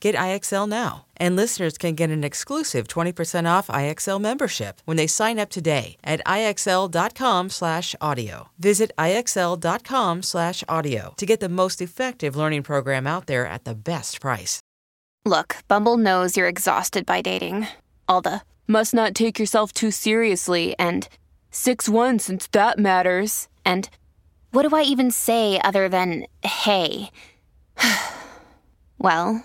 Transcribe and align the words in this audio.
Get 0.00 0.14
IXL 0.14 0.68
now. 0.68 1.06
And 1.16 1.36
listeners 1.36 1.78
can 1.78 1.94
get 1.94 2.10
an 2.10 2.24
exclusive 2.24 2.88
20% 2.88 3.48
off 3.48 3.68
IXL 3.68 4.20
membership 4.20 4.82
when 4.84 4.96
they 4.96 5.06
sign 5.06 5.38
up 5.38 5.50
today 5.50 5.96
at 6.04 6.20
IXL.com/audio. 6.26 8.48
Visit 8.58 8.90
IXL.com/audio 8.98 11.14
to 11.16 11.26
get 11.26 11.40
the 11.40 11.48
most 11.48 11.80
effective 11.80 12.36
learning 12.36 12.62
program 12.62 13.06
out 13.06 13.26
there 13.26 13.46
at 13.46 13.64
the 13.64 13.74
best 13.74 14.20
price. 14.20 14.60
Look, 15.24 15.56
Bumble 15.66 15.96
knows 15.96 16.36
you're 16.36 16.46
exhausted 16.46 17.04
by 17.04 17.20
dating. 17.20 17.66
All 18.08 18.20
the 18.20 18.42
must 18.68 18.94
not 18.94 19.14
take 19.14 19.38
yourself 19.38 19.72
too 19.72 19.90
seriously 19.90 20.74
and 20.78 21.08
6-1 21.50 22.20
since 22.20 22.46
that 22.48 22.78
matters. 22.78 23.48
And 23.64 23.88
what 24.52 24.68
do 24.68 24.76
I 24.76 24.82
even 24.82 25.10
say 25.10 25.58
other 25.64 25.88
than 25.88 26.26
hey? 26.42 27.10
well, 28.98 29.44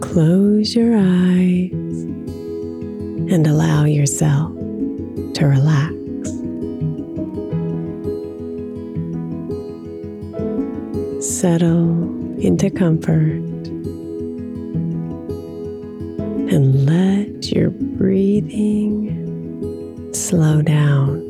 Close 0.00 0.76
your 0.76 0.96
eyes 0.96 1.72
and 3.32 3.46
allow 3.48 3.84
yourself 3.84 4.52
to 5.34 5.46
relax. 5.46 5.92
Settle 11.20 12.38
into 12.38 12.70
comfort 12.70 13.42
and 16.52 16.86
let 16.86 17.50
your 17.50 17.70
breathing 17.70 19.23
slow 20.34 20.62
down. 20.62 21.23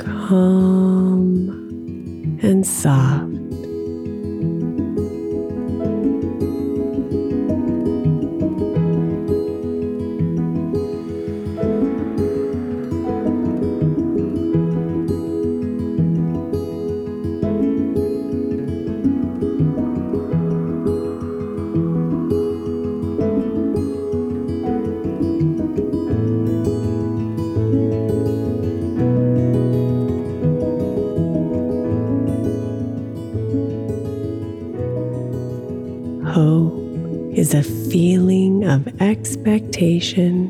Calm 0.00 1.50
and 2.42 2.66
soft. 2.66 3.29
Expectation 39.20 40.48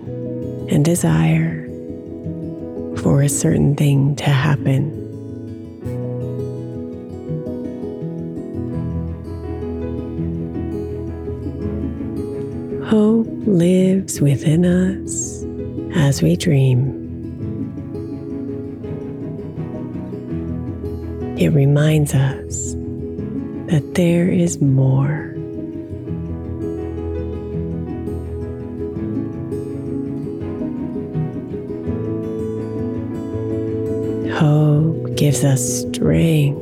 and 0.70 0.84
desire 0.84 1.66
for 3.02 3.20
a 3.22 3.28
certain 3.28 3.74
thing 3.74 4.14
to 4.14 4.30
happen. 4.30 4.96
Hope 12.86 13.26
lives 13.44 14.20
within 14.20 14.64
us 14.64 15.44
as 15.96 16.22
we 16.22 16.36
dream. 16.36 16.96
It 21.36 21.48
reminds 21.48 22.14
us 22.14 22.74
that 23.66 23.94
there 23.96 24.28
is 24.28 24.60
more. 24.60 25.29
Gives 35.30 35.44
us 35.44 35.82
strength 35.82 36.58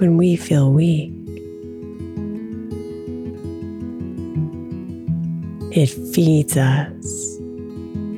when 0.00 0.16
we 0.16 0.34
feel 0.34 0.72
weak. 0.72 1.12
It 5.70 5.86
feeds 6.12 6.56
us 6.56 7.36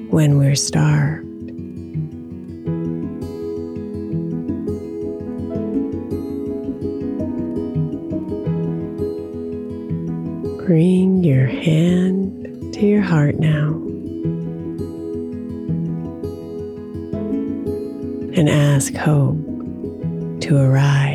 when 0.09 0.39
we're 0.39 0.55
starved. 0.55 1.29
Bring 10.67 11.23
your 11.23 11.47
hand 11.47 12.73
to 12.73 12.87
your 12.87 13.03
heart 13.03 13.39
now 13.39 13.82
and 18.35 18.49
ask 18.49 18.95
hope 18.95 19.37
to 20.41 20.57
arise. 20.57 21.12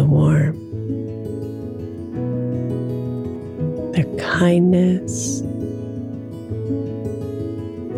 The 0.00 0.06
warmth, 0.06 0.56
the 3.94 4.04
kindness, 4.18 5.42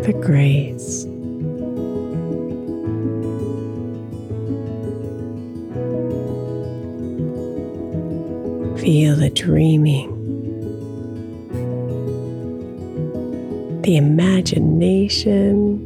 the 0.05 0.13
grace. 0.21 1.05
Feel 8.83 9.15
the 9.15 9.31
dreaming, 9.33 10.11
the 13.83 13.97
imagination, 13.97 15.79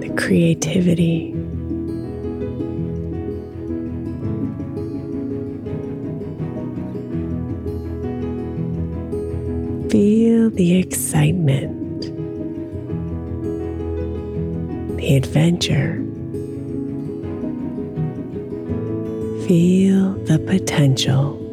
the 0.00 0.10
creativity. 0.22 1.35
Feel 9.96 10.50
the 10.50 10.76
excitement, 10.76 12.02
the 14.98 15.16
adventure. 15.16 16.04
Feel 19.46 20.12
the 20.26 20.38
potential. 20.38 21.45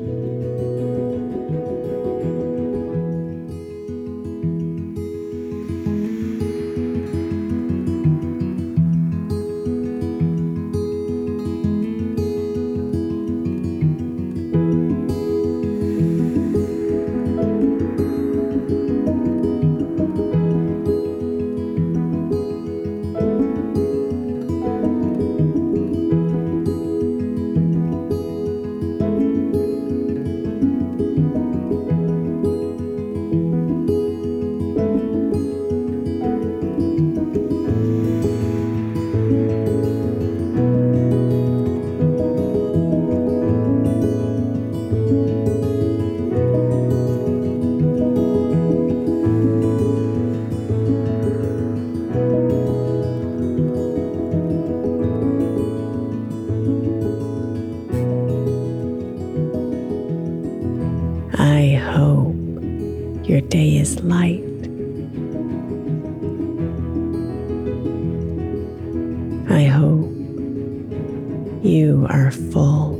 You 71.63 72.05
are 72.09 72.29
full. 72.31 72.99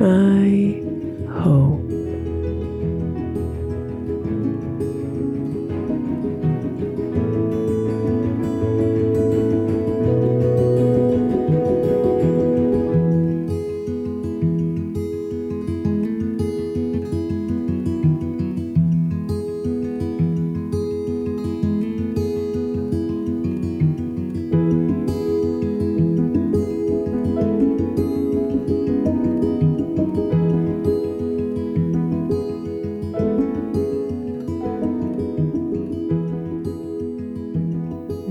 I 0.00 0.83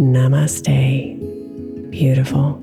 Namaste. 0.04 1.18
Beautiful. 1.90 2.63